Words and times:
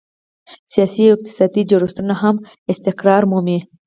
سیاسي 0.71 1.03
او 1.07 1.15
اقتصادي 1.15 1.61
جوړښتونه 1.69 2.13
هم 2.21 2.35
استقرار 2.71 3.23
مومي. 3.31 3.59